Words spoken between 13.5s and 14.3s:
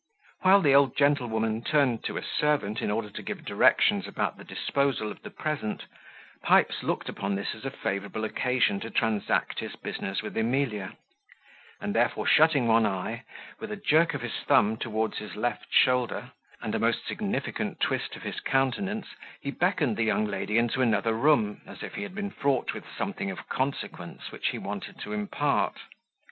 with a jerk of